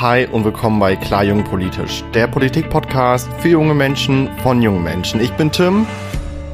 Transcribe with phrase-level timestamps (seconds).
[0.00, 5.20] Hi und willkommen bei Klar Jung Politisch, der Politik-Podcast für junge Menschen von jungen Menschen.
[5.20, 5.88] Ich bin Tim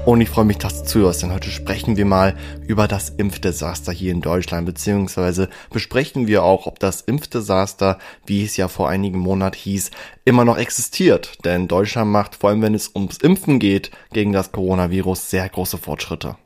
[0.06, 2.36] und ich freue mich, dass du zuhörst, denn heute sprechen wir mal
[2.66, 8.56] über das Impfdesaster hier in Deutschland, beziehungsweise besprechen wir auch, ob das Impfdesaster, wie es
[8.56, 9.90] ja vor einigen Monaten hieß,
[10.24, 11.44] immer noch existiert.
[11.44, 15.76] Denn Deutschland macht, vor allem wenn es ums Impfen geht, gegen das Coronavirus sehr große
[15.76, 16.36] Fortschritte.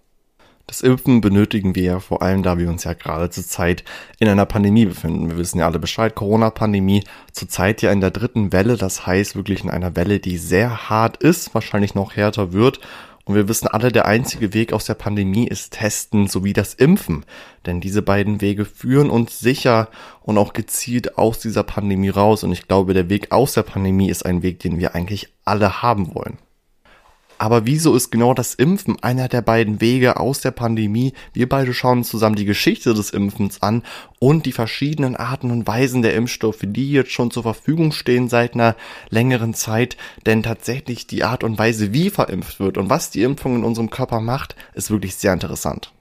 [0.69, 3.85] Das Impfen benötigen wir ja vor allem, da wir uns ja gerade zurzeit
[4.19, 5.31] in einer Pandemie befinden.
[5.31, 9.65] Wir wissen ja alle Bescheid, Corona-Pandemie, zurzeit ja in der dritten Welle, das heißt wirklich
[9.65, 12.81] in einer Welle, die sehr hart ist, wahrscheinlich noch härter wird.
[13.25, 17.25] Und wir wissen alle, der einzige Weg aus der Pandemie ist Testen sowie das Impfen.
[17.65, 19.89] Denn diese beiden Wege führen uns sicher
[20.21, 22.45] und auch gezielt aus dieser Pandemie raus.
[22.45, 25.81] Und ich glaube, der Weg aus der Pandemie ist ein Weg, den wir eigentlich alle
[25.81, 26.37] haben wollen.
[27.39, 31.13] Aber wieso ist genau das Impfen einer der beiden Wege aus der Pandemie?
[31.33, 33.85] Wir beide schauen zusammen die Geschichte des Impfens an
[34.19, 38.55] und die verschiedenen Arten und Weisen der Impfstoffe, die jetzt schon zur Verfügung stehen seit
[38.55, 38.75] einer
[39.09, 39.97] längeren Zeit.
[40.27, 43.91] Denn tatsächlich die Art und Weise, wie verimpft wird und was die Impfung in unserem
[43.91, 45.93] Körper macht, ist wirklich sehr interessant.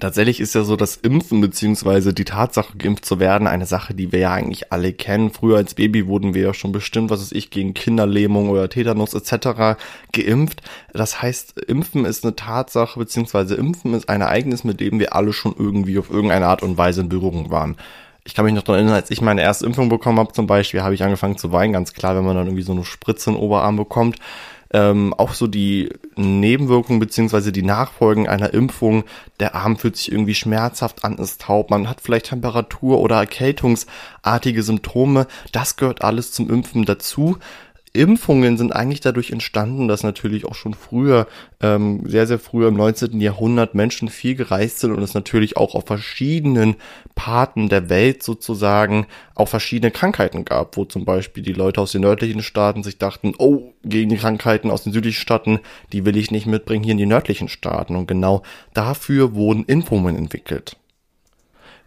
[0.00, 4.12] Tatsächlich ist ja so das Impfen beziehungsweise die Tatsache, geimpft zu werden, eine Sache, die
[4.12, 5.30] wir ja eigentlich alle kennen.
[5.30, 9.14] Früher als Baby wurden wir ja schon bestimmt, was ist ich, gegen Kinderlähmung oder Tetanus
[9.14, 9.78] etc.
[10.12, 10.62] geimpft.
[10.92, 15.32] Das heißt, Impfen ist eine Tatsache beziehungsweise Impfen ist ein Ereignis, mit dem wir alle
[15.32, 17.76] schon irgendwie auf irgendeine Art und Weise in Berührung waren.
[18.24, 20.82] Ich kann mich noch daran erinnern, als ich meine erste Impfung bekommen habe zum Beispiel,
[20.82, 23.36] habe ich angefangen zu weinen, ganz klar, wenn man dann irgendwie so eine Spritze in
[23.36, 24.18] den Oberarm bekommt
[24.72, 29.04] ähm, auch so die Nebenwirkungen beziehungsweise die Nachfolgen einer Impfung.
[29.40, 34.62] Der Arm fühlt sich irgendwie schmerzhaft an, ist taub, man hat vielleicht Temperatur oder erkältungsartige
[34.62, 35.26] Symptome.
[35.52, 37.38] Das gehört alles zum Impfen dazu.
[37.92, 41.26] Impfungen sind eigentlich dadurch entstanden, dass natürlich auch schon früher,
[41.60, 43.20] ähm, sehr, sehr früher im 19.
[43.20, 46.76] Jahrhundert Menschen viel gereist sind und es natürlich auch auf verschiedenen
[47.14, 52.02] Parten der Welt sozusagen auch verschiedene Krankheiten gab, wo zum Beispiel die Leute aus den
[52.02, 55.60] nördlichen Staaten sich dachten, oh, gegen die Krankheiten aus den südlichen Staaten,
[55.92, 57.96] die will ich nicht mitbringen hier in die nördlichen Staaten.
[57.96, 58.42] Und genau
[58.74, 60.76] dafür wurden Impfungen entwickelt.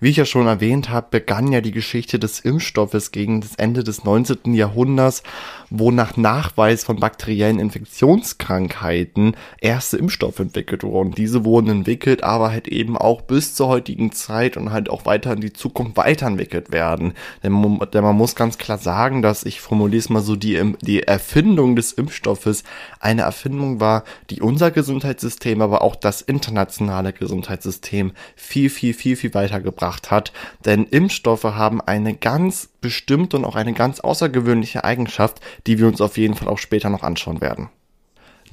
[0.03, 3.83] Wie ich ja schon erwähnt habe, begann ja die Geschichte des Impfstoffes gegen das Ende
[3.83, 4.55] des 19.
[4.55, 5.21] Jahrhunderts,
[5.69, 11.11] wo nach Nachweis von bakteriellen Infektionskrankheiten erste Impfstoffe entwickelt wurden.
[11.11, 15.33] Diese wurden entwickelt, aber halt eben auch bis zur heutigen Zeit und halt auch weiter
[15.33, 17.13] in die Zukunft weiterentwickelt werden.
[17.43, 20.73] Denn man, denn man muss ganz klar sagen, dass ich formuliere es mal so, die,
[20.81, 22.63] die Erfindung des Impfstoffes
[22.99, 29.35] eine Erfindung war, die unser Gesundheitssystem, aber auch das internationale Gesundheitssystem viel, viel, viel, viel
[29.35, 30.31] weitergebracht gebracht hat,
[30.65, 36.01] denn Impfstoffe haben eine ganz bestimmte und auch eine ganz außergewöhnliche Eigenschaft, die wir uns
[36.01, 37.69] auf jeden Fall auch später noch anschauen werden.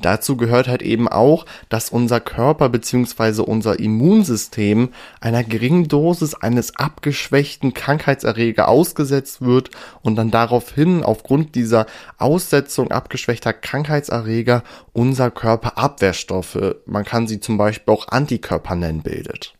[0.00, 3.42] Dazu gehört halt eben auch, dass unser Körper bzw.
[3.42, 4.90] unser Immunsystem
[5.20, 9.70] einer geringen Dosis eines abgeschwächten Krankheitserreger ausgesetzt wird
[10.02, 14.62] und dann daraufhin aufgrund dieser Aussetzung abgeschwächter Krankheitserreger
[14.92, 19.57] unser Körper Abwehrstoffe, man kann sie zum Beispiel auch Antikörper nennen, bildet.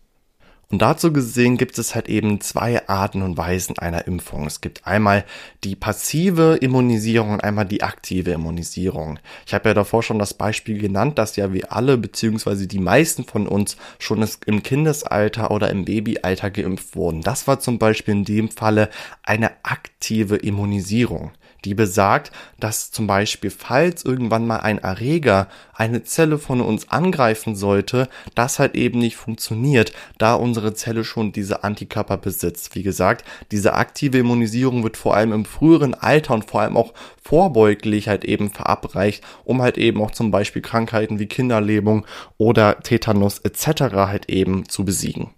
[0.70, 4.46] Und dazu gesehen gibt es halt eben zwei Arten und Weisen einer Impfung.
[4.46, 5.24] Es gibt einmal
[5.64, 9.18] die passive Immunisierung und einmal die aktive Immunisierung.
[9.46, 13.24] Ich habe ja davor schon das Beispiel genannt, dass ja wir alle beziehungsweise die meisten
[13.24, 17.22] von uns schon im Kindesalter oder im Babyalter geimpft wurden.
[17.22, 18.90] Das war zum Beispiel in dem Falle
[19.22, 21.30] eine aktive Immunisierung
[21.64, 22.30] die besagt,
[22.60, 28.58] dass zum Beispiel, falls irgendwann mal ein Erreger eine Zelle von uns angreifen sollte, das
[28.58, 32.74] halt eben nicht funktioniert, da unsere Zelle schon diese Antikörper besitzt.
[32.74, 36.94] Wie gesagt, diese aktive Immunisierung wird vor allem im früheren Alter und vor allem auch
[37.22, 43.38] vorbeuglich halt eben verabreicht, um halt eben auch zum Beispiel Krankheiten wie Kinderlähmung oder Tetanus
[43.40, 43.94] etc.
[43.94, 45.30] halt eben zu besiegen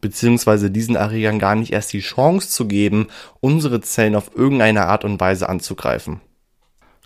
[0.00, 3.08] beziehungsweise diesen Erregern gar nicht erst die Chance zu geben,
[3.40, 6.20] unsere Zellen auf irgendeine Art und Weise anzugreifen.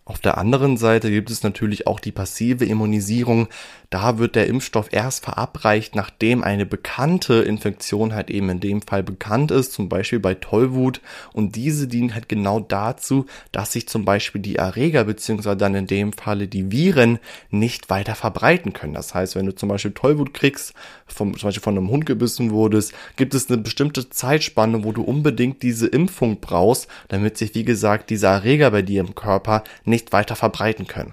[0.04, 3.48] Auf der anderen Seite gibt es natürlich auch die passive Immunisierung.
[3.92, 9.02] Da wird der Impfstoff erst verabreicht, nachdem eine bekannte Infektion halt eben in dem Fall
[9.02, 11.02] bekannt ist, zum Beispiel bei Tollwut.
[11.34, 15.86] Und diese dient halt genau dazu, dass sich zum Beispiel die Erreger beziehungsweise dann in
[15.86, 17.18] dem Falle die Viren
[17.50, 18.94] nicht weiter verbreiten können.
[18.94, 20.72] Das heißt, wenn du zum Beispiel Tollwut kriegst,
[21.06, 25.02] vom, zum Beispiel von einem Hund gebissen wurdest, gibt es eine bestimmte Zeitspanne, wo du
[25.02, 30.14] unbedingt diese Impfung brauchst, damit sich, wie gesagt, dieser Erreger bei dir im Körper nicht
[30.14, 31.12] weiter verbreiten können.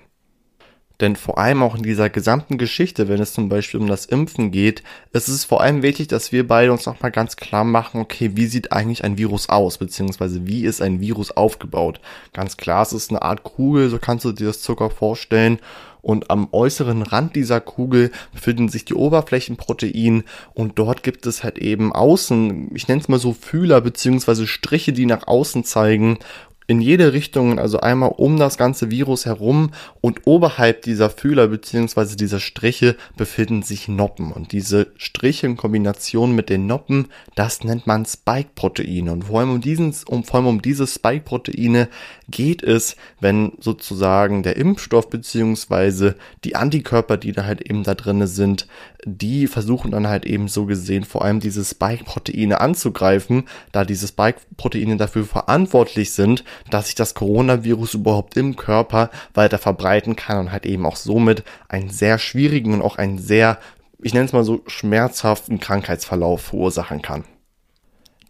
[1.01, 4.51] Denn vor allem auch in dieser gesamten Geschichte, wenn es zum Beispiel um das Impfen
[4.51, 8.31] geht, ist es vor allem wichtig, dass wir beide uns nochmal ganz klar machen, okay,
[8.36, 12.01] wie sieht eigentlich ein Virus aus, beziehungsweise wie ist ein Virus aufgebaut?
[12.34, 15.60] Ganz klar, es ist eine Art Kugel, so kannst du dir das Zucker vorstellen
[16.01, 20.24] und am äußeren Rand dieser Kugel befinden sich die Oberflächenproteine
[20.54, 24.94] und dort gibt es halt eben außen, ich nenne es mal so Fühler beziehungsweise Striche,
[24.94, 26.18] die nach außen zeigen
[26.69, 29.71] in jede Richtung, also einmal um das ganze Virus herum
[30.01, 34.31] und oberhalb dieser Fühler beziehungsweise dieser Striche befinden sich Noppen.
[34.31, 39.12] Und diese Striche in Kombination mit den Noppen, das nennt man Spike-Proteine.
[39.12, 41.89] Und vor allem um diesen, um, vor allem um diese Spike-Proteine
[42.30, 48.27] geht es, wenn sozusagen der Impfstoff beziehungsweise die Antikörper, die da halt eben da drinne
[48.27, 48.68] sind,
[49.06, 54.98] die versuchen dann halt eben so gesehen vor allem diese Spike-Proteine anzugreifen, da diese Spike-Proteine
[54.98, 60.65] dafür verantwortlich sind, dass sich das Coronavirus überhaupt im Körper weiter verbreiten kann und halt
[60.65, 63.57] eben auch somit einen sehr schwierigen und auch einen sehr,
[64.01, 67.23] ich nenne es mal so, schmerzhaften Krankheitsverlauf verursachen kann.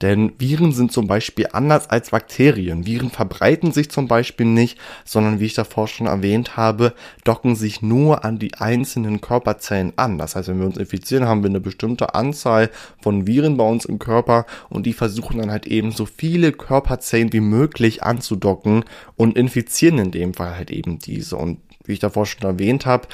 [0.02, 2.86] Denn Viren sind zum Beispiel anders als Bakterien.
[2.86, 6.94] Viren verbreiten sich zum Beispiel nicht, sondern wie ich davor schon erwähnt habe,
[7.26, 10.18] docken sich nur an die einzelnen Körperzellen an.
[10.18, 12.70] Das heißt, wenn wir uns infizieren, haben wir eine bestimmte Anzahl
[13.02, 17.34] von Viren bei uns im Körper und die versuchen dann halt eben so viele Körperzellen
[17.34, 18.86] wie möglich anzudocken
[19.18, 21.36] und infizieren in dem Fall halt eben diese.
[21.36, 23.08] Und wie ich davor schon erwähnt habe,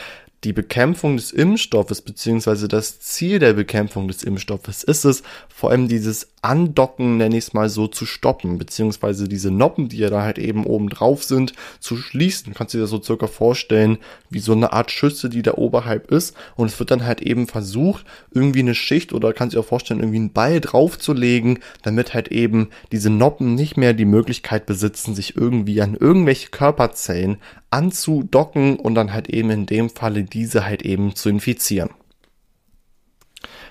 [0.44, 5.88] die Bekämpfung des Impfstoffes beziehungsweise das Ziel der Bekämpfung des Impfstoffes ist es, vor allem
[5.88, 10.22] dieses Andocken, nenne ich es mal so, zu stoppen, beziehungsweise diese Noppen, die ja da
[10.22, 12.54] halt eben oben drauf sind, zu schließen.
[12.54, 13.98] Kannst du dir das so circa vorstellen,
[14.30, 16.36] wie so eine Art Schütze, die da oberhalb ist.
[16.56, 19.68] Und es wird dann halt eben versucht, irgendwie eine Schicht oder kannst du dir auch
[19.68, 25.16] vorstellen, irgendwie einen Ball draufzulegen, damit halt eben diese Noppen nicht mehr die Möglichkeit besitzen,
[25.16, 27.38] sich irgendwie an irgendwelche Körperzellen
[27.72, 31.90] anzudocken und dann halt eben in dem Falle diese halt eben zu infizieren.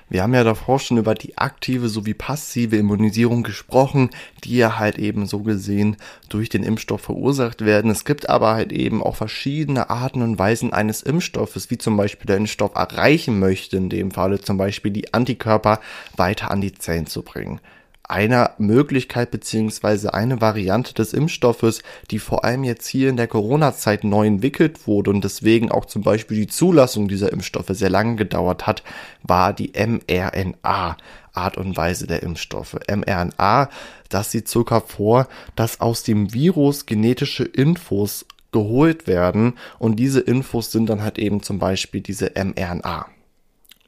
[0.09, 4.11] Wir haben ja davor schon über die aktive sowie passive Immunisierung gesprochen,
[4.45, 5.97] die ja halt eben so gesehen
[6.29, 7.91] durch den Impfstoff verursacht werden.
[7.91, 12.27] Es gibt aber halt eben auch verschiedene Arten und Weisen eines Impfstoffes, wie zum Beispiel
[12.27, 15.81] der Impfstoff erreichen möchte, in dem Falle zum Beispiel die Antikörper
[16.17, 17.61] weiter an die Zellen zu bringen
[18.09, 24.05] einer Möglichkeit beziehungsweise eine Variante des Impfstoffes, die vor allem jetzt hier in der Corona-Zeit
[24.05, 28.67] neu entwickelt wurde und deswegen auch zum Beispiel die Zulassung dieser Impfstoffe sehr lange gedauert
[28.67, 28.83] hat,
[29.23, 30.97] war die mRNA.
[31.35, 32.77] Art und Weise der Impfstoffe.
[32.89, 33.69] mRNA,
[34.09, 40.71] das sieht sogar vor, dass aus dem Virus genetische Infos geholt werden und diese Infos
[40.71, 43.07] sind dann halt eben zum Beispiel diese mRNA.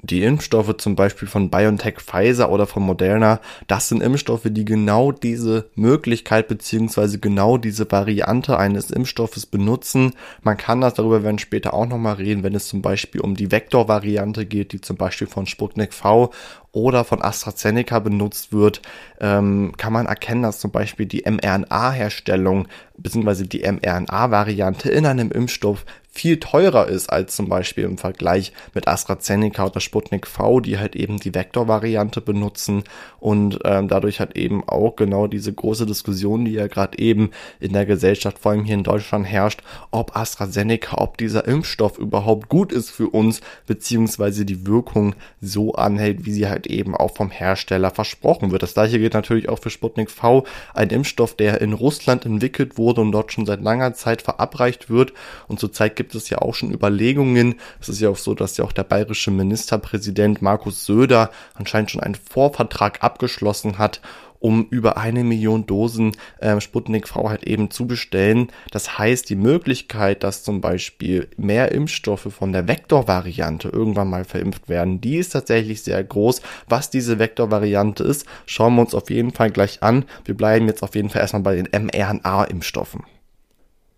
[0.08, 5.10] Die Impfstoffe zum Beispiel von BioNTech, Pfizer oder von Moderna, das sind Impfstoffe, die genau
[5.10, 10.12] diese Möglichkeit beziehungsweise genau diese Variante eines Impfstoffes benutzen.
[10.42, 13.50] Man kann das, darüber werden später auch nochmal reden, wenn es zum Beispiel um die
[13.50, 16.30] Vektorvariante geht, die zum Beispiel von Sputnik V
[16.70, 18.82] oder von AstraZeneca benutzt wird,
[19.20, 22.68] ähm, kann man erkennen, dass zum Beispiel die mRNA-Herstellung
[22.98, 23.44] bzw.
[23.44, 25.84] die mRNA-Variante in einem Impfstoff
[26.16, 30.96] viel teurer ist als zum Beispiel im Vergleich mit AstraZeneca oder Sputnik V, die halt
[30.96, 32.84] eben die Vektor-Variante benutzen
[33.20, 37.30] und ähm, dadurch hat eben auch genau diese große Diskussion, die ja gerade eben
[37.60, 42.48] in der Gesellschaft, vor allem hier in Deutschland herrscht, ob AstraZeneca, ob dieser Impfstoff überhaupt
[42.48, 47.30] gut ist für uns, beziehungsweise die Wirkung so anhält, wie sie halt eben auch vom
[47.30, 48.62] Hersteller versprochen wird.
[48.62, 53.00] Das gleiche gilt natürlich auch für Sputnik V, ein Impfstoff, der in Russland entwickelt wurde
[53.00, 55.12] und dort schon seit langer Zeit verabreicht wird.
[55.48, 57.56] Und zurzeit gibt es ja auch schon Überlegungen.
[57.80, 62.02] Es ist ja auch so, dass ja auch der bayerische Ministerpräsident Markus Söder anscheinend schon
[62.02, 64.00] einen Vorvertrag abgeschlossen hat,
[64.38, 68.48] um über eine Million Dosen äh, Sputnik V halt eben zu bestellen.
[68.70, 74.68] Das heißt, die Möglichkeit, dass zum Beispiel mehr Impfstoffe von der Vektor-Variante irgendwann mal verimpft
[74.68, 76.42] werden, die ist tatsächlich sehr groß.
[76.68, 80.04] Was diese Vektor-Variante ist, schauen wir uns auf jeden Fall gleich an.
[80.24, 83.15] Wir bleiben jetzt auf jeden Fall erstmal bei den mRNA-Impfstoffen.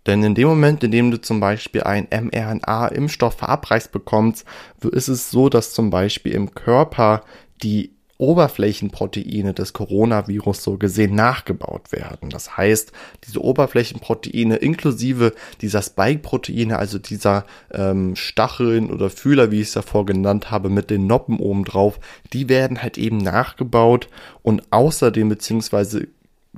[0.09, 4.43] Denn in dem Moment, in dem du zum Beispiel einen mRNA-Impfstoff verabreicht bekommst,
[4.81, 7.21] ist es so, dass zum Beispiel im Körper
[7.61, 12.31] die Oberflächenproteine des Coronavirus so gesehen nachgebaut werden.
[12.31, 12.91] Das heißt,
[13.27, 20.07] diese Oberflächenproteine inklusive dieser Spike-Proteine, also dieser ähm, Stacheln oder Fühler, wie ich es davor
[20.07, 21.99] genannt habe, mit den Noppen oben drauf,
[22.33, 24.09] die werden halt eben nachgebaut
[24.41, 26.07] und außerdem beziehungsweise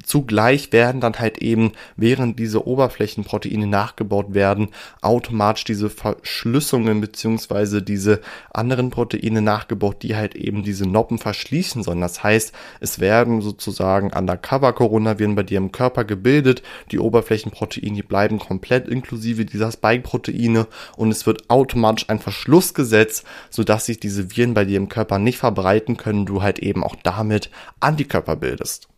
[0.05, 4.69] Zugleich werden dann halt eben, während diese Oberflächenproteine nachgebaut werden,
[5.01, 8.21] automatisch diese Verschlüsselungen beziehungsweise diese
[8.53, 11.99] anderen Proteine nachgebaut, die halt eben diese Noppen verschließen sollen.
[11.99, 18.87] Das heißt, es werden sozusagen Undercover-Coronaviren bei dir im Körper gebildet, die Oberflächenproteine bleiben komplett
[18.87, 24.63] inklusive dieser Spike-Proteine und es wird automatisch ein Verschluss gesetzt, sodass sich diese Viren bei
[24.63, 27.49] dir im Körper nicht verbreiten können, du halt eben auch damit
[27.81, 28.90] Antikörper bildest.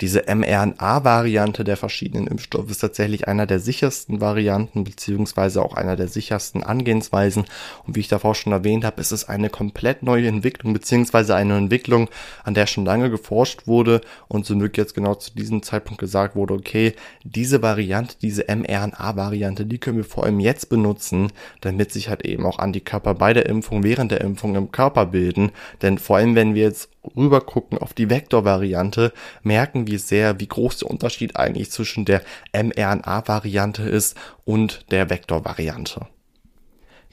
[0.00, 6.08] Diese mRNA-Variante der verschiedenen Impfstoffe ist tatsächlich einer der sichersten Varianten beziehungsweise auch einer der
[6.08, 7.44] sichersten Angehensweisen.
[7.86, 11.56] Und wie ich davor schon erwähnt habe, ist es eine komplett neue Entwicklung beziehungsweise eine
[11.56, 12.08] Entwicklung,
[12.44, 16.34] an der schon lange geforscht wurde und zum Glück jetzt genau zu diesem Zeitpunkt gesagt
[16.34, 21.30] wurde, okay, diese Variante, diese mRNA-Variante, die können wir vor allem jetzt benutzen,
[21.60, 25.52] damit sich halt eben auch Antikörper bei der Impfung, während der Impfung im Körper bilden.
[25.82, 30.48] Denn vor allem, wenn wir jetzt rüber gucken auf die Vektor-Variante, merken wir sehr, wie
[30.48, 36.06] groß der Unterschied eigentlich zwischen der mRNA-Variante ist und der Vektor-Variante.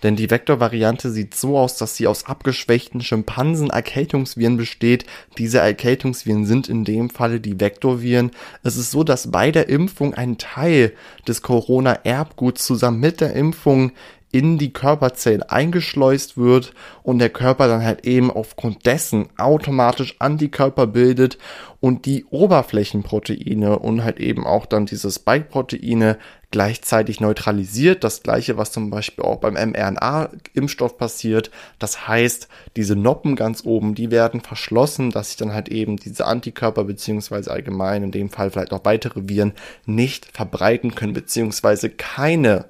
[0.03, 5.05] Denn die Vektor-Variante sieht so aus, dass sie aus abgeschwächten Schimpansen-Erkältungsviren besteht.
[5.39, 8.31] Diese Erkältungsviren sind in dem Falle die Vektorviren.
[8.61, 10.93] Es ist so, dass bei der Impfung ein Teil
[11.27, 13.91] des Corona-Erbguts zusammen mit der Impfung
[14.31, 20.85] in die Körperzellen eingeschleust wird und der Körper dann halt eben aufgrund dessen automatisch Antikörper
[20.85, 21.37] bildet
[21.79, 26.17] und die Oberflächenproteine und halt eben auch dann diese Spike-Proteine
[26.51, 28.03] gleichzeitig neutralisiert.
[28.03, 31.49] Das gleiche, was zum Beispiel auch beim mRNA-Impfstoff passiert.
[31.79, 36.25] Das heißt, diese Noppen ganz oben, die werden verschlossen, dass sich dann halt eben diese
[36.25, 39.53] Antikörper beziehungsweise allgemein in dem Fall vielleicht auch weitere Viren
[39.85, 42.65] nicht verbreiten können beziehungsweise keine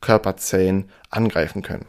[0.00, 1.86] Körperzellen angreifen können.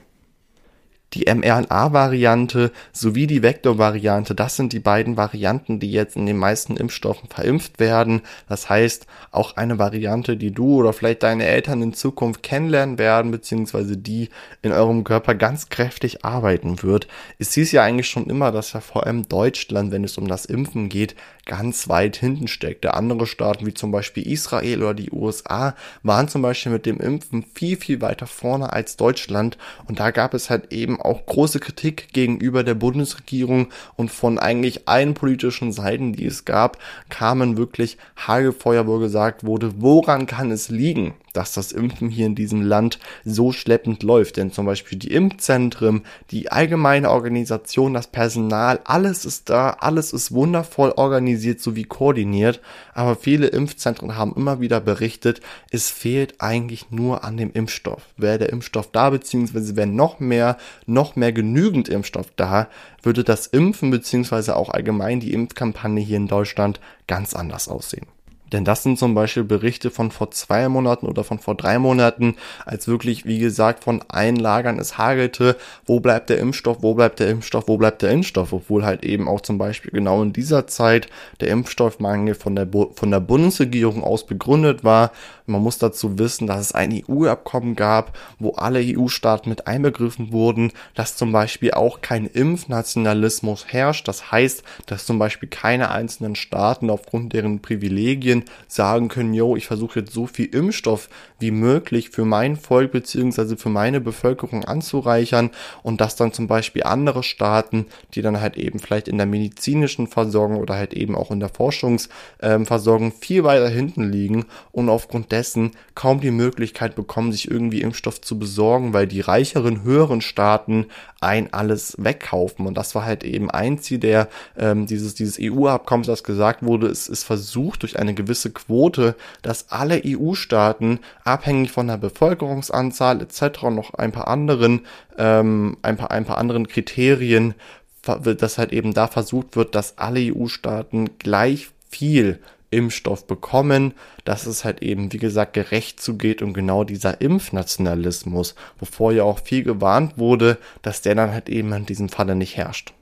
[1.13, 6.77] Die mRNA-Variante sowie die Vektor-Variante, das sind die beiden Varianten, die jetzt in den meisten
[6.77, 8.21] Impfstoffen verimpft werden.
[8.47, 13.31] Das heißt, auch eine Variante, die du oder vielleicht deine Eltern in Zukunft kennenlernen werden,
[13.31, 14.29] beziehungsweise die
[14.61, 17.07] in eurem Körper ganz kräftig arbeiten wird.
[17.39, 20.45] Es hieß ja eigentlich schon immer, dass ja vor allem Deutschland, wenn es um das
[20.45, 21.15] Impfen geht,
[21.49, 22.93] ganz weit hinten steckte.
[22.93, 27.43] Andere Staaten wie zum Beispiel Israel oder die USA waren zum Beispiel mit dem Impfen
[27.55, 29.57] viel, viel weiter vorne als Deutschland.
[29.87, 34.87] Und da gab es halt eben auch große Kritik gegenüber der Bundesregierung und von eigentlich
[34.87, 36.77] allen politischen Seiten, die es gab,
[37.09, 42.35] kamen wirklich Hagefeuer, wo gesagt wurde, woran kann es liegen, dass das Impfen hier in
[42.35, 44.37] diesem Land so schleppend läuft.
[44.37, 50.31] Denn zum Beispiel die Impfzentren, die allgemeine Organisation, das Personal, alles ist da, alles ist
[50.31, 52.61] wundervoll organisiert sowie koordiniert.
[52.93, 58.03] Aber viele Impfzentren haben immer wieder berichtet, es fehlt eigentlich nur an dem Impfstoff.
[58.17, 62.67] Wäre der Impfstoff da, beziehungsweise wäre noch mehr, noch mehr genügend Impfstoff da,
[63.01, 68.07] würde das Impfen beziehungsweise auch allgemein die Impfkampagne hier in Deutschland ganz anders aussehen.
[68.51, 72.35] Denn das sind zum Beispiel Berichte von vor zwei Monaten oder von vor drei Monaten,
[72.65, 77.19] als wirklich, wie gesagt, von allen Lagern es hagelte, wo bleibt der Impfstoff, wo bleibt
[77.19, 80.67] der Impfstoff, wo bleibt der Impfstoff, obwohl halt eben auch zum Beispiel genau in dieser
[80.67, 81.07] Zeit
[81.39, 85.11] der Impfstoffmangel von der, von der Bundesregierung aus begründet war.
[85.45, 90.71] Man muss dazu wissen, dass es ein EU-Abkommen gab, wo alle EU-Staaten mit einbegriffen wurden,
[90.93, 94.07] dass zum Beispiel auch kein Impfnationalismus herrscht.
[94.07, 99.55] Das heißt, dass zum Beispiel keine einzelnen Staaten aufgrund deren Privilegien Medien sagen können, yo,
[99.55, 104.65] ich versuche jetzt so viel Impfstoff wie möglich für mein Volk beziehungsweise für meine Bevölkerung
[104.65, 105.51] anzureichern
[105.83, 110.07] und dass dann zum Beispiel andere Staaten, die dann halt eben vielleicht in der medizinischen
[110.07, 115.31] Versorgung oder halt eben auch in der Forschungsversorgung ähm, viel weiter hinten liegen und aufgrund
[115.31, 120.85] dessen kaum die Möglichkeit bekommen, sich irgendwie Impfstoff zu besorgen, weil die reicheren, höheren Staaten
[121.21, 122.65] ein alles wegkaufen.
[122.67, 126.87] Und das war halt eben ein Ziel der ähm, dieses, dieses EU-Abkommens, das gesagt wurde,
[126.87, 133.21] es ist versucht durch eine gewisse gewisse Quote, dass alle EU-Staaten abhängig von der Bevölkerungsanzahl
[133.21, 133.63] etc.
[133.71, 134.81] noch ein paar anderen,
[135.17, 137.55] ähm, ein paar, ein paar anderen Kriterien,
[138.03, 142.39] dass halt eben da versucht wird, dass alle EU-Staaten gleich viel
[142.71, 143.95] Impfstoff bekommen,
[144.25, 149.39] dass es halt eben, wie gesagt, gerecht zugeht und genau dieser Impfnationalismus, wovor ja auch
[149.39, 152.93] viel gewarnt wurde, dass der dann halt eben in diesem Falle nicht herrscht.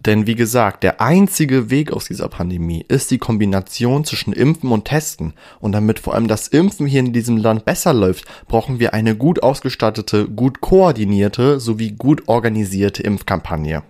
[0.00, 4.86] Denn wie gesagt, der einzige Weg aus dieser Pandemie ist die Kombination zwischen Impfen und
[4.86, 5.34] Testen.
[5.60, 9.14] Und damit vor allem das Impfen hier in diesem Land besser läuft, brauchen wir eine
[9.16, 13.82] gut ausgestattete, gut koordinierte sowie gut organisierte Impfkampagne.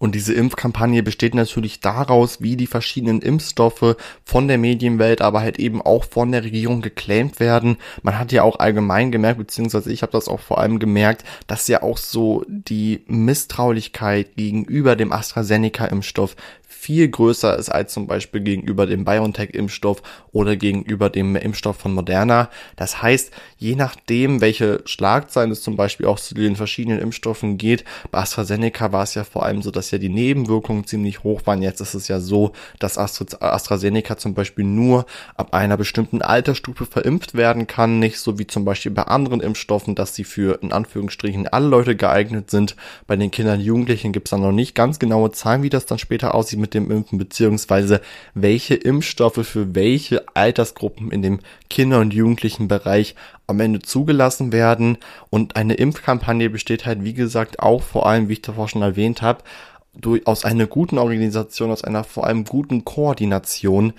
[0.00, 5.58] Und diese Impfkampagne besteht natürlich daraus, wie die verschiedenen Impfstoffe von der Medienwelt, aber halt
[5.58, 7.76] eben auch von der Regierung geclaimt werden.
[8.02, 11.68] Man hat ja auch allgemein gemerkt, beziehungsweise ich habe das auch vor allem gemerkt, dass
[11.68, 16.34] ja auch so die Misstraulichkeit gegenüber dem AstraZeneca-Impfstoff
[16.80, 22.48] viel größer ist als zum Beispiel gegenüber dem BioNTech-Impfstoff oder gegenüber dem Impfstoff von Moderna.
[22.76, 27.84] Das heißt, je nachdem, welche Schlagzeilen es zum Beispiel auch zu den verschiedenen Impfstoffen geht,
[28.10, 31.60] bei AstraZeneca war es ja vor allem so, dass ja die Nebenwirkungen ziemlich hoch waren.
[31.60, 35.04] Jetzt ist es ja so, dass AstraZeneca zum Beispiel nur
[35.36, 39.94] ab einer bestimmten Altersstufe verimpft werden kann, nicht so wie zum Beispiel bei anderen Impfstoffen,
[39.94, 42.74] dass sie für in Anführungsstrichen alle Leute geeignet sind.
[43.06, 45.84] Bei den Kindern und Jugendlichen gibt es dann noch nicht ganz genaue Zahlen, wie das
[45.84, 48.00] dann später aussieht mit dem Impfen, beziehungsweise
[48.34, 53.14] welche Impfstoffe für welche Altersgruppen in dem Kinder- und Jugendlichen Bereich
[53.46, 54.98] am Ende zugelassen werden.
[55.28, 59.22] Und eine Impfkampagne besteht halt, wie gesagt, auch vor allem, wie ich davor schon erwähnt
[59.22, 59.42] habe,
[59.94, 63.92] durch, aus einer guten Organisation, aus einer vor allem guten Koordination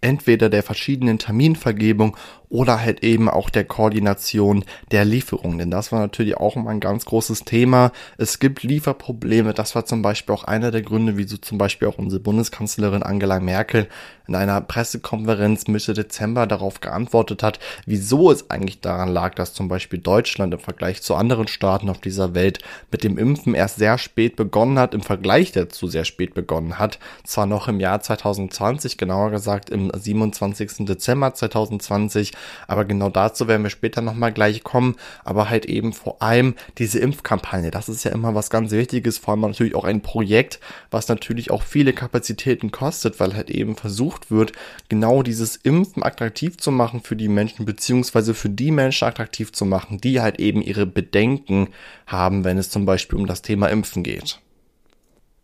[0.00, 2.16] entweder der verschiedenen Terminvergebung
[2.50, 5.58] oder halt eben auch der Koordination der Lieferung.
[5.58, 7.92] Denn das war natürlich auch immer ein ganz großes Thema.
[8.16, 9.54] Es gibt Lieferprobleme.
[9.54, 13.40] Das war zum Beispiel auch einer der Gründe, wieso zum Beispiel auch unsere Bundeskanzlerin Angela
[13.40, 13.88] Merkel
[14.28, 19.68] in einer Pressekonferenz Mitte Dezember darauf geantwortet hat, wieso es eigentlich daran lag, dass zum
[19.68, 22.58] Beispiel Deutschland im Vergleich zu anderen Staaten auf dieser Welt
[22.92, 26.98] mit dem Impfen erst sehr spät begonnen hat, im Vergleich dazu sehr spät begonnen hat.
[27.24, 30.86] Zwar noch im Jahr 2020, genauer gesagt im 27.
[30.86, 32.32] Dezember 2020,
[32.66, 34.96] aber genau dazu werden wir später nochmal gleich kommen.
[35.24, 37.70] Aber halt eben vor allem diese Impfkampagne.
[37.70, 39.18] Das ist ja immer was ganz Wichtiges.
[39.18, 43.76] Vor allem natürlich auch ein Projekt, was natürlich auch viele Kapazitäten kostet, weil halt eben
[43.76, 44.52] versucht wird,
[44.88, 49.64] genau dieses Impfen attraktiv zu machen für die Menschen, beziehungsweise für die Menschen attraktiv zu
[49.64, 51.68] machen, die halt eben ihre Bedenken
[52.06, 54.40] haben, wenn es zum Beispiel um das Thema Impfen geht.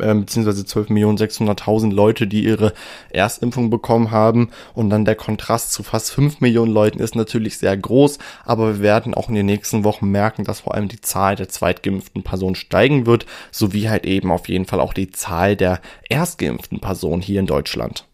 [0.00, 2.72] ähm, beziehungsweise 12.600.000 Leute, die ihre
[3.10, 4.50] Erstimpfung bekommen haben.
[4.74, 8.18] Und dann der Kontrast zu fast 5 Millionen Leuten ist natürlich sehr groß.
[8.44, 11.48] Aber wir werden auch in den nächsten Wochen merken, dass vor allem die Zahl der
[11.48, 16.80] zweitgeimpften Personen steigen wird, sowie halt eben auf jeden Fall auch die Zahl der erstgeimpften
[16.80, 18.04] Personen hier in Deutschland.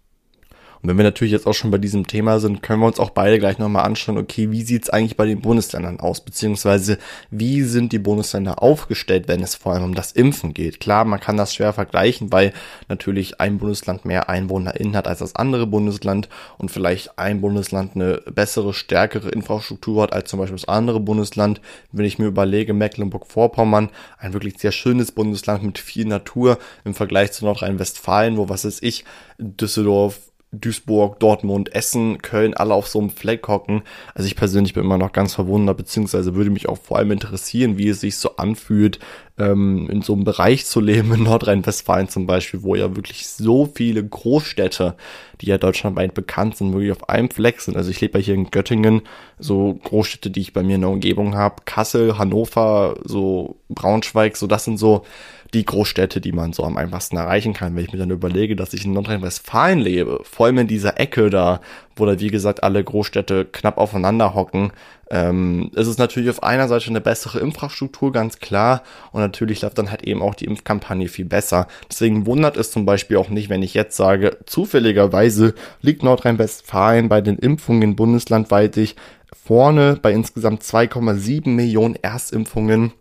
[0.85, 3.09] Und wenn wir natürlich jetzt auch schon bei diesem Thema sind, können wir uns auch
[3.09, 6.99] beide gleich nochmal anschauen, okay, wie sieht's eigentlich bei den Bundesländern aus, beziehungsweise
[7.31, 10.81] wie sind die Bundesländer aufgestellt, wenn es vor allem um das Impfen geht.
[10.81, 12.53] Klar, man kann das schwer vergleichen, weil
[12.87, 18.21] natürlich ein Bundesland mehr EinwohnerInnen hat als das andere Bundesland und vielleicht ein Bundesland eine
[18.31, 21.63] bessere, stärkere Infrastruktur hat als zum Beispiel das andere Bundesland.
[21.93, 27.33] Wenn ich mir überlege, Mecklenburg-Vorpommern, ein wirklich sehr schönes Bundesland mit viel Natur im Vergleich
[27.33, 29.07] zu Nordrhein-Westfalen, wo was ist ich,
[29.39, 30.21] Düsseldorf,
[30.61, 33.83] Duisburg, Dortmund, Essen, Köln alle auf so einem Fleck hocken.
[34.15, 37.79] Also ich persönlich bin immer noch ganz verwundert, beziehungsweise würde mich auch vor allem interessieren,
[37.79, 38.99] wie es sich so anfühlt,
[39.37, 43.67] ähm, in so einem Bereich zu leben, in Nordrhein-Westfalen zum Beispiel, wo ja wirklich so
[43.67, 44.95] viele Großstädte,
[45.41, 47.77] die ja deutschlandweit bekannt sind, wirklich auf einem Fleck sind.
[47.77, 49.03] Also ich lebe ja hier in Göttingen,
[49.39, 54.47] so Großstädte, die ich bei mir in der Umgebung habe, Kassel, Hannover, so Braunschweig, so
[54.47, 55.05] das sind so
[55.53, 57.75] die Großstädte, die man so am einfachsten erreichen kann.
[57.75, 61.31] Wenn ich mir dann überlege, dass ich in Nordrhein-Westfalen lebe, vor allem in dieser Ecke
[61.31, 61.61] da,
[61.97, 64.73] wo da wie gesagt alle Großstädte knapp aufeinander hocken,
[65.11, 68.83] ähm, ist es natürlich auf einer Seite eine bessere Infrastruktur, ganz klar.
[69.13, 71.69] Und natürlich läuft dann halt eben auch die Impfkampagne viel besser.
[71.91, 77.21] Deswegen wundert es zum Beispiel auch nicht, wenn ich jetzt sage, zufälligerweise liegt Nordrhein-Westfalen bei
[77.21, 78.97] den Impfungen bundeslandweitig
[79.45, 82.93] vorne bei insgesamt 2,7 Millionen Erstimpfungen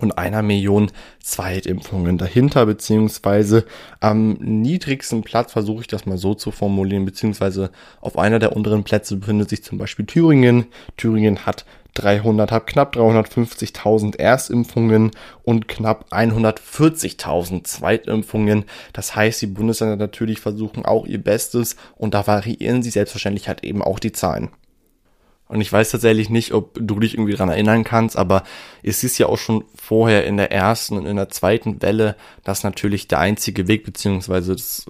[0.00, 0.90] und einer Million
[1.22, 3.64] Zweitimpfungen dahinter, beziehungsweise
[4.00, 8.84] am niedrigsten Platz versuche ich das mal so zu formulieren, beziehungsweise auf einer der unteren
[8.84, 10.66] Plätze befindet sich zum Beispiel Thüringen.
[10.96, 15.10] Thüringen hat 300, hat knapp 350.000 Erstimpfungen
[15.42, 18.64] und knapp 140.000 Zweitimpfungen.
[18.92, 23.62] Das heißt, die Bundesländer natürlich versuchen auch ihr Bestes und da variieren sie selbstverständlich halt
[23.62, 24.50] eben auch die Zahlen.
[25.52, 28.42] Und ich weiß tatsächlich nicht, ob du dich irgendwie dran erinnern kannst, aber
[28.82, 32.64] es ist ja auch schon vorher in der ersten und in der zweiten Welle, dass
[32.64, 34.86] natürlich der einzige Weg, beziehungsweise das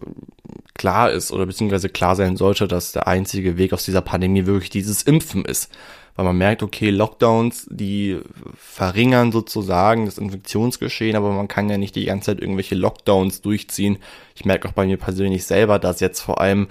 [0.75, 4.70] klar ist oder beziehungsweise klar sein sollte, dass der einzige Weg aus dieser Pandemie wirklich
[4.70, 5.68] dieses Impfen ist.
[6.14, 8.20] Weil man merkt, okay, Lockdowns, die
[8.55, 13.98] verringern sozusagen das Infektionsgeschehen, aber man kann ja nicht die ganze Zeit irgendwelche Lockdowns durchziehen.
[14.37, 16.68] Ich merke auch bei mir persönlich selber, dass jetzt vor allem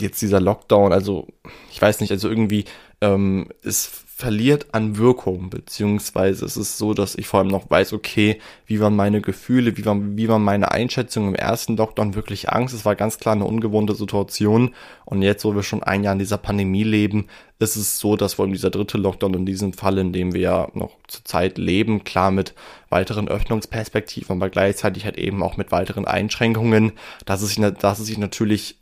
[0.00, 1.26] jetzt dieser Lockdown, also
[1.70, 2.64] ich weiß nicht, also irgendwie
[3.00, 7.92] ähm, es verliert an Wirkung, beziehungsweise es ist so, dass ich vor allem noch weiß,
[7.92, 12.48] okay, wie waren meine Gefühle, wie war, wie war meine Einschätzung im ersten Lockdown, wirklich
[12.48, 14.72] Angst, es war ganz klar eine ungewohnte Situation.
[15.04, 17.26] Und jetzt, wo wir schon ein Jahr in dieser Pandemie leben,
[17.58, 20.40] ist es so, dass vor allem dieser dritte Lockdown in diesem Fall, in dem wir
[20.40, 22.54] ja noch zurzeit leben, klar mit
[22.90, 26.92] weiteren Öffnungsperspektiven, aber gleichzeitig halt eben auch mit weiteren Einschränkungen,
[27.26, 28.76] dass es, dass es sich natürlich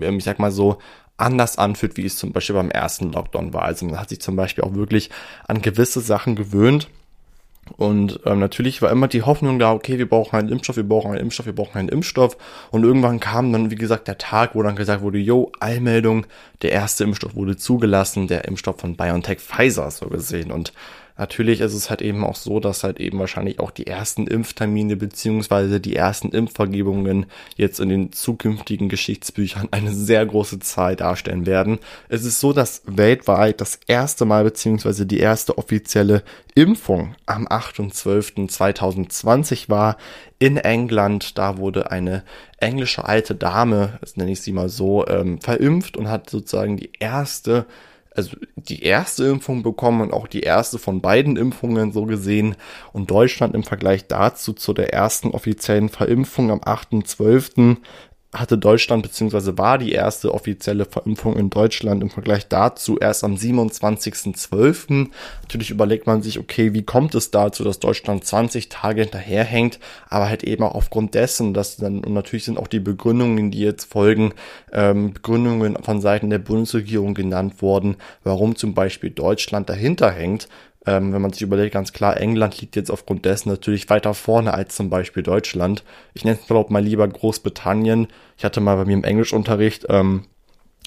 [0.00, 0.78] ich sag mal so,
[1.18, 3.62] anders anfühlt, wie es zum Beispiel beim ersten Lockdown war.
[3.62, 5.10] Also man hat sich zum Beispiel auch wirklich
[5.46, 6.88] an gewisse Sachen gewöhnt.
[7.76, 11.10] Und ähm, natürlich war immer die Hoffnung da, okay, wir brauchen einen Impfstoff, wir brauchen
[11.10, 12.38] einen Impfstoff, wir brauchen einen Impfstoff.
[12.70, 16.24] Und irgendwann kam dann, wie gesagt, der Tag, wo dann gesagt wurde, yo, Allmeldung,
[16.62, 20.50] der erste Impfstoff wurde zugelassen, der Impfstoff von BioNTech Pfizer so gesehen.
[20.50, 20.72] Und
[21.18, 24.94] Natürlich ist es halt eben auch so, dass halt eben wahrscheinlich auch die ersten Impftermine
[24.94, 27.26] beziehungsweise die ersten Impfvergebungen
[27.56, 31.80] jetzt in den zukünftigen Geschichtsbüchern eine sehr große Zahl darstellen werden.
[32.08, 36.22] Es ist so, dass weltweit das erste Mal beziehungsweise die erste offizielle
[36.54, 39.96] Impfung am 8.12.2020 war
[40.38, 41.36] in England.
[41.36, 42.22] Da wurde eine
[42.58, 46.92] englische alte Dame, das nenne ich sie mal so, ähm, verimpft und hat sozusagen die
[47.00, 47.66] erste
[48.18, 52.56] also die erste Impfung bekommen und auch die erste von beiden Impfungen so gesehen.
[52.92, 57.76] Und Deutschland im Vergleich dazu zu der ersten offiziellen Verimpfung am 8.12
[58.34, 63.36] hatte Deutschland beziehungsweise war die erste offizielle Verimpfung in Deutschland im Vergleich dazu erst am
[63.36, 65.08] 27.12.
[65.42, 69.78] Natürlich überlegt man sich, okay, wie kommt es dazu, dass Deutschland 20 Tage hinterherhängt,
[70.10, 73.60] aber halt eben auch aufgrund dessen, dass dann, und natürlich sind auch die Begründungen, die
[73.60, 74.34] jetzt folgen,
[74.72, 80.48] ähm, Begründungen von Seiten der Bundesregierung genannt worden, warum zum Beispiel Deutschland dahinter hängt,
[80.88, 84.54] ähm, wenn man sich überlegt, ganz klar, England liegt jetzt aufgrund dessen natürlich weiter vorne
[84.54, 85.84] als zum Beispiel Deutschland.
[86.14, 88.06] Ich nenne es glaube mal lieber Großbritannien.
[88.38, 90.24] Ich hatte mal bei mir im Englischunterricht ähm,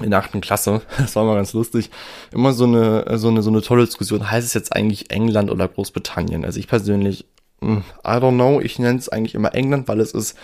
[0.02, 1.92] in der achten Klasse, das war mal ganz lustig,
[2.32, 4.32] immer so eine, so eine, so eine tolle Diskussion.
[4.32, 6.46] Heißt es jetzt eigentlich England oder Großbritannien?
[6.46, 7.28] Also ich persönlich,
[7.62, 10.36] hm, I don't know, ich nenne es eigentlich immer England, weil es ist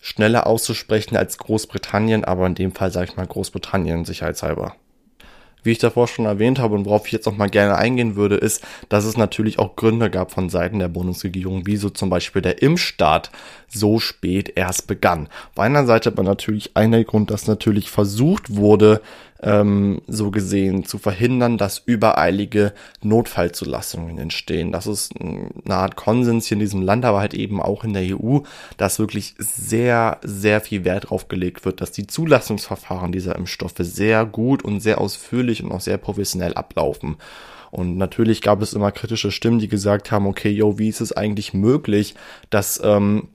[0.00, 4.74] schneller auszusprechen als Großbritannien, aber in dem Fall sage ich mal Großbritannien sicherheitshalber
[5.62, 8.36] wie ich davor schon erwähnt habe und worauf ich jetzt auch mal gerne eingehen würde,
[8.36, 12.42] ist, dass es natürlich auch Gründe gab von Seiten der Bundesregierung, wie so zum Beispiel
[12.42, 13.30] der Impfstart
[13.68, 15.28] so spät erst begann.
[15.54, 19.00] Auf einer Seite aber natürlich einer Grund, dass natürlich versucht wurde,
[19.42, 24.72] ähm, so gesehen zu verhindern, dass übereilige Notfallzulassungen entstehen.
[24.72, 28.16] Das ist eine Art Konsens hier in diesem Land, aber halt eben auch in der
[28.16, 28.38] EU,
[28.76, 34.24] dass wirklich sehr, sehr viel Wert drauf gelegt wird, dass die Zulassungsverfahren dieser Impfstoffe sehr
[34.24, 37.16] gut und sehr ausführlich und auch sehr professionell ablaufen.
[37.72, 41.12] Und natürlich gab es immer kritische Stimmen, die gesagt haben, okay, yo, wie ist es
[41.12, 42.14] eigentlich möglich,
[42.50, 43.28] dass ähm,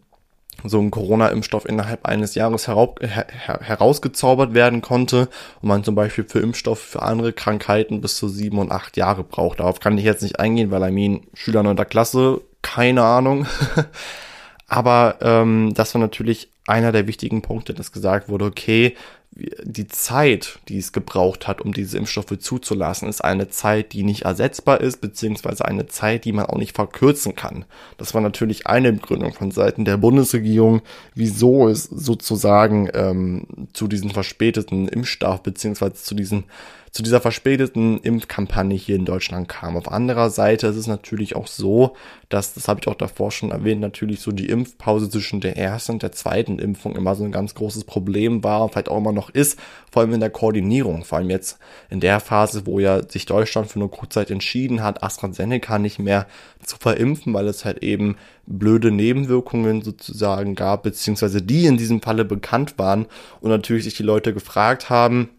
[0.63, 5.29] so ein Corona-Impfstoff innerhalb eines Jahres herausgezaubert werden konnte
[5.61, 9.23] und man zum Beispiel für Impfstoff für andere Krankheiten bis zu sieben und acht Jahre
[9.23, 9.59] braucht.
[9.59, 13.45] Darauf kann ich jetzt nicht eingehen, weil I mean, Schüler neunter Klasse, keine Ahnung.
[14.67, 18.95] Aber ähm, das war natürlich einer der wichtigen Punkte, dass gesagt wurde, okay,
[19.31, 24.23] die Zeit, die es gebraucht hat, um diese Impfstoffe zuzulassen, ist eine Zeit, die nicht
[24.23, 27.65] ersetzbar ist, beziehungsweise eine Zeit, die man auch nicht verkürzen kann.
[27.97, 30.81] Das war natürlich eine Begründung von Seiten der Bundesregierung,
[31.13, 36.45] wieso es sozusagen ähm, zu diesem verspäteten Impfstoff, beziehungsweise zu diesen
[36.91, 39.77] zu dieser verspäteten Impfkampagne hier in Deutschland kam.
[39.77, 41.95] Auf anderer Seite ist es natürlich auch so,
[42.29, 45.93] dass, das habe ich auch davor schon erwähnt, natürlich so die Impfpause zwischen der ersten
[45.93, 49.11] und der zweiten Impfung immer so ein ganz großes Problem war und vielleicht auch immer
[49.11, 49.59] noch ist,
[49.91, 53.69] vor allem in der Koordinierung, vor allem jetzt in der Phase, wo ja sich Deutschland
[53.69, 56.27] für eine kurze Zeit entschieden hat, AstraZeneca nicht mehr
[56.63, 62.25] zu verimpfen, weil es halt eben blöde Nebenwirkungen sozusagen gab, beziehungsweise die in diesem Falle
[62.25, 63.05] bekannt waren
[63.41, 65.29] und natürlich sich die Leute gefragt haben,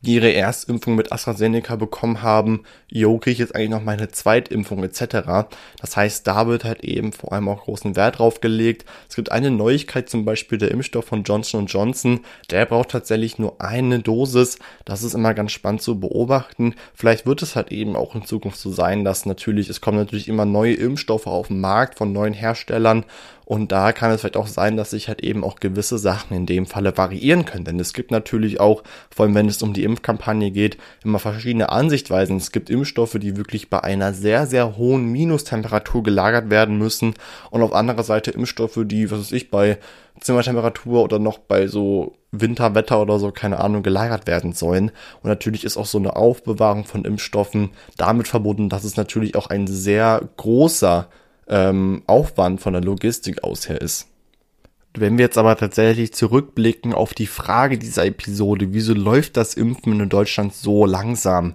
[0.00, 4.82] die ihre Erstimpfung mit AstraZeneca bekommen haben, jo, kriege ich jetzt eigentlich noch meine Zweitimpfung
[4.82, 5.48] etc.
[5.80, 8.84] Das heißt, da wird halt eben vor allem auch großen Wert drauf gelegt.
[9.08, 12.20] Es gibt eine Neuigkeit, zum Beispiel der Impfstoff von Johnson Johnson,
[12.50, 14.58] der braucht tatsächlich nur eine Dosis.
[14.84, 16.74] Das ist immer ganz spannend zu beobachten.
[16.94, 20.28] Vielleicht wird es halt eben auch in Zukunft so sein, dass natürlich, es kommen natürlich
[20.28, 23.04] immer neue Impfstoffe auf den Markt von neuen Herstellern
[23.44, 26.46] und da kann es vielleicht auch sein, dass sich halt eben auch gewisse Sachen in
[26.46, 27.64] dem Falle variieren können.
[27.64, 28.82] Denn es gibt natürlich auch,
[29.14, 32.38] vor allem wenn es um die Impfkampagne geht, immer verschiedene Ansichtweisen.
[32.38, 37.14] Es gibt Impfstoffe, die wirklich bei einer sehr, sehr hohen Minustemperatur gelagert werden müssen.
[37.50, 39.78] Und auf anderer Seite Impfstoffe, die, was weiß ich, bei
[40.20, 44.90] Zimmertemperatur oder noch bei so Winterwetter oder so, keine Ahnung, gelagert werden sollen.
[45.22, 49.48] Und natürlich ist auch so eine Aufbewahrung von Impfstoffen damit verbunden, dass es natürlich auch
[49.48, 51.08] ein sehr großer
[51.48, 54.08] ähm, Aufwand von der Logistik aus her ist.
[54.96, 59.98] Wenn wir jetzt aber tatsächlich zurückblicken auf die Frage dieser Episode, wieso läuft das Impfen
[59.98, 61.54] in Deutschland so langsam,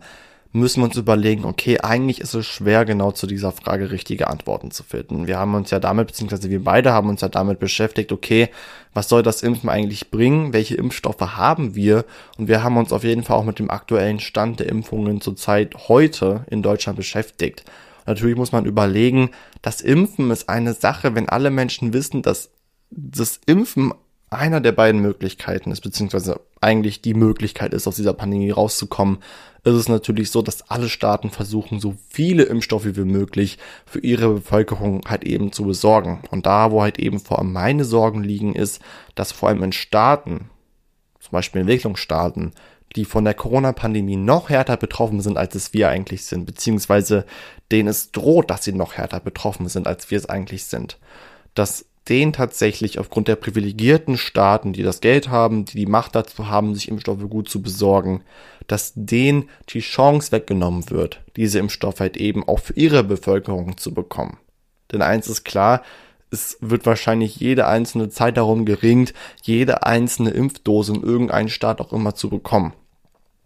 [0.52, 4.72] müssen wir uns überlegen, okay, eigentlich ist es schwer, genau zu dieser Frage richtige Antworten
[4.72, 5.28] zu finden.
[5.28, 8.50] Wir haben uns ja damit, beziehungsweise wir beide haben uns ja damit beschäftigt, okay,
[8.94, 10.52] was soll das Impfen eigentlich bringen?
[10.52, 12.04] Welche Impfstoffe haben wir?
[12.38, 15.88] Und wir haben uns auf jeden Fall auch mit dem aktuellen Stand der Impfungen zurzeit
[15.88, 17.64] heute in Deutschland beschäftigt.
[18.10, 19.30] Natürlich muss man überlegen,
[19.62, 22.50] das Impfen ist eine Sache, wenn alle Menschen wissen, dass
[22.90, 23.94] das Impfen
[24.32, 29.20] einer der beiden Möglichkeiten ist, beziehungsweise eigentlich die Möglichkeit ist, aus dieser Pandemie rauszukommen,
[29.64, 34.34] ist es natürlich so, dass alle Staaten versuchen, so viele Impfstoffe wie möglich für ihre
[34.34, 36.24] Bevölkerung halt eben zu besorgen.
[36.32, 38.82] Und da, wo halt eben vor allem meine Sorgen liegen, ist,
[39.14, 40.50] dass vor allem in Staaten,
[41.20, 42.54] zum Beispiel Entwicklungsstaaten,
[42.96, 47.26] die von der Corona-Pandemie noch härter betroffen sind, als es wir eigentlich sind, beziehungsweise
[47.72, 50.98] denen es droht, dass sie noch härter betroffen sind, als wir es eigentlich sind.
[51.54, 56.48] Dass denen tatsächlich aufgrund der privilegierten Staaten, die das Geld haben, die die Macht dazu
[56.48, 58.24] haben, sich Impfstoffe gut zu besorgen,
[58.66, 63.94] dass denen die Chance weggenommen wird, diese Impfstoffe halt eben auch für ihre Bevölkerung zu
[63.94, 64.38] bekommen.
[64.92, 65.84] Denn eins ist klar,
[66.32, 71.94] es wird wahrscheinlich jede einzelne Zeit darum geringt, jede einzelne Impfdose in irgendeinen Staat auch
[71.94, 72.74] immer zu bekommen.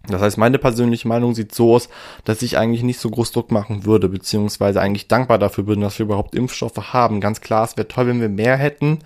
[0.07, 1.87] Das heißt, meine persönliche Meinung sieht so aus,
[2.25, 5.97] dass ich eigentlich nicht so groß Druck machen würde, beziehungsweise eigentlich dankbar dafür bin, dass
[5.97, 7.21] wir überhaupt Impfstoffe haben.
[7.21, 8.99] Ganz klar, es wäre toll, wenn wir mehr hätten,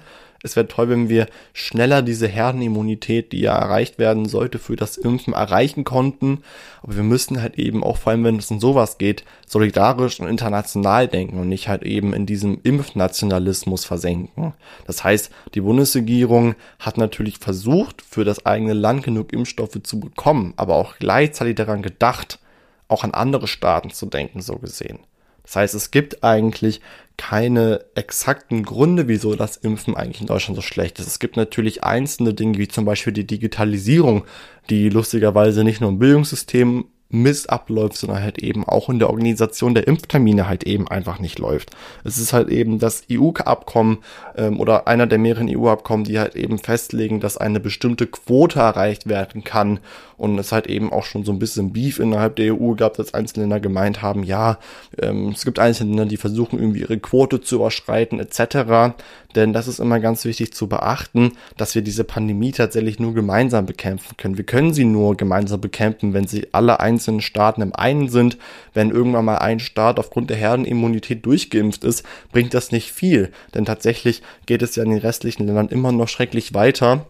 [0.47, 4.97] es wäre toll, wenn wir schneller diese Herdenimmunität, die ja erreicht werden sollte, für das
[4.97, 6.39] Impfen erreichen konnten.
[6.81, 10.27] Aber wir müssen halt eben auch, vor allem wenn es um sowas geht, solidarisch und
[10.27, 14.53] international denken und nicht halt eben in diesem Impfnationalismus versenken.
[14.85, 20.53] Das heißt, die Bundesregierung hat natürlich versucht, für das eigene Land genug Impfstoffe zu bekommen,
[20.57, 22.39] aber auch gleichzeitig daran gedacht,
[22.87, 24.99] auch an andere Staaten zu denken, so gesehen.
[25.47, 26.81] Das heißt, es gibt eigentlich
[27.15, 31.07] keine exakten Gründe, wieso das Impfen eigentlich in Deutschland so schlecht ist.
[31.07, 34.25] Es gibt natürlich einzelne Dinge, wie zum Beispiel die Digitalisierung,
[34.69, 39.87] die lustigerweise nicht nur im Bildungssystem missabläuft, sondern halt eben auch in der Organisation der
[39.87, 41.71] Impftermine halt eben einfach nicht läuft.
[42.03, 43.99] Es ist halt eben das EU-Abkommen
[44.35, 49.07] ähm, oder einer der mehreren EU-Abkommen, die halt eben festlegen, dass eine bestimmte Quote erreicht
[49.07, 49.79] werden kann
[50.17, 53.13] und es halt eben auch schon so ein bisschen Beef innerhalb der EU gab, dass
[53.13, 54.57] einzelne Länder gemeint haben, ja,
[54.99, 58.95] ähm, es gibt einzelne Länder, die versuchen irgendwie ihre Quote zu überschreiten etc.
[59.35, 63.67] Denn das ist immer ganz wichtig zu beachten, dass wir diese Pandemie tatsächlich nur gemeinsam
[63.67, 64.37] bekämpfen können.
[64.37, 68.37] Wir können sie nur gemeinsam bekämpfen, wenn sie alle einzelnen Staaten im einen sind.
[68.73, 73.31] Wenn irgendwann mal ein Staat aufgrund der Herdenimmunität durchgeimpft ist, bringt das nicht viel.
[73.53, 77.05] Denn tatsächlich geht es ja in den restlichen Ländern immer noch schrecklich weiter.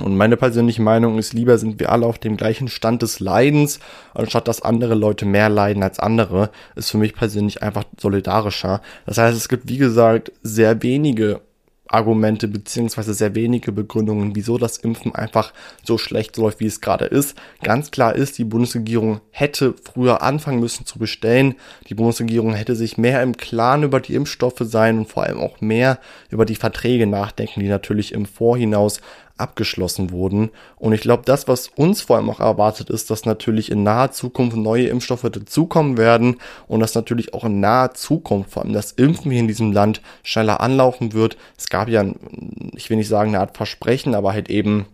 [0.00, 3.80] Und meine persönliche Meinung ist, lieber sind wir alle auf dem gleichen Stand des Leidens,
[4.14, 8.80] anstatt dass andere Leute mehr leiden als andere, ist für mich persönlich einfach solidarischer.
[9.06, 11.40] Das heißt, es gibt, wie gesagt, sehr wenige
[11.88, 17.06] Argumente beziehungsweise sehr wenige Begründungen, wieso das Impfen einfach so schlecht läuft, wie es gerade
[17.06, 17.36] ist.
[17.62, 21.54] Ganz klar ist, die Bundesregierung hätte früher anfangen müssen zu bestellen.
[21.88, 25.60] Die Bundesregierung hätte sich mehr im Klaren über die Impfstoffe sein und vor allem auch
[25.60, 25.98] mehr
[26.30, 29.00] über die Verträge nachdenken, die natürlich im Vorhinaus
[29.38, 30.50] abgeschlossen wurden.
[30.76, 34.12] Und ich glaube, das, was uns vor allem auch erwartet, ist, dass natürlich in naher
[34.12, 38.92] Zukunft neue Impfstoffe dazukommen werden und dass natürlich auch in naher Zukunft vor allem das
[38.92, 41.36] Impfen hier in diesem Land schneller anlaufen wird.
[41.56, 42.04] Es gab ja,
[42.74, 44.86] ich will nicht sagen eine Art Versprechen, aber halt eben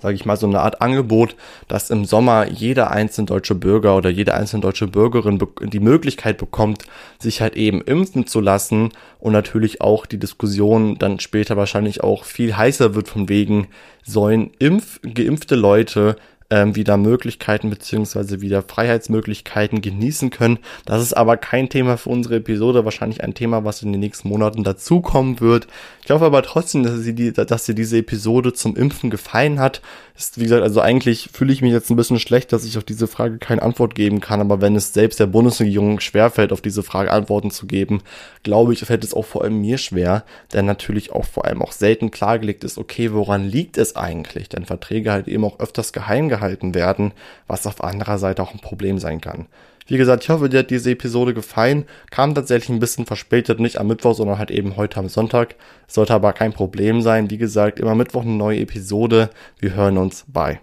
[0.00, 1.36] sage ich mal, so eine Art Angebot,
[1.68, 6.84] dass im Sommer jeder einzelne deutsche Bürger oder jede einzelne deutsche Bürgerin die Möglichkeit bekommt,
[7.18, 12.24] sich halt eben impfen zu lassen und natürlich auch die Diskussion dann später wahrscheinlich auch
[12.24, 13.68] viel heißer wird von wegen,
[14.04, 16.16] sollen impf geimpfte Leute
[16.50, 20.58] ähm, wieder Möglichkeiten beziehungsweise wieder Freiheitsmöglichkeiten genießen können.
[20.86, 24.28] Das ist aber kein Thema für unsere Episode, wahrscheinlich ein Thema, was in den nächsten
[24.28, 25.66] Monaten dazukommen wird.
[26.04, 29.82] Ich hoffe aber trotzdem, dass sie, die, dass sie diese Episode zum Impfen gefallen hat.
[30.16, 32.84] Ist, wie gesagt, also eigentlich fühle ich mich jetzt ein bisschen schlecht, dass ich auf
[32.84, 36.82] diese Frage keine Antwort geben kann, aber wenn es selbst der Bundesregierung schwerfällt, auf diese
[36.82, 38.02] Frage Antworten zu geben,
[38.42, 41.72] glaube ich, fällt es auch vor allem mir schwer, denn natürlich auch vor allem auch
[41.72, 44.48] selten klargelegt ist, okay, woran liegt es eigentlich?
[44.48, 47.12] Denn Verträge halt eben auch öfters geheim gehalten werden,
[47.46, 49.46] was auf anderer Seite auch ein Problem sein kann.
[49.86, 51.86] Wie gesagt, ich hoffe, dir hat diese Episode gefallen.
[52.10, 55.56] Kam tatsächlich ein bisschen verspätet, nicht am Mittwoch, sondern halt eben heute am Sonntag.
[55.86, 57.30] Sollte aber kein Problem sein.
[57.30, 59.30] Wie gesagt, immer Mittwoch eine neue Episode.
[59.58, 60.26] Wir hören uns.
[60.28, 60.60] Bye.